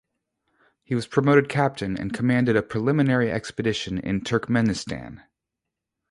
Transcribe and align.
He 0.81 0.95
was 0.95 1.05
promoted 1.05 1.47
captain 1.47 1.95
and 1.95 2.11
commanded 2.11 2.55
a 2.55 2.63
preliminary 2.63 3.31
expedition 3.31 3.99
in 3.99 4.21
Turkmenistan. 4.21 5.21